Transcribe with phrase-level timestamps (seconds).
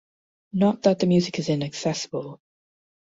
[0.53, 2.41] Not that the music is inaccessible.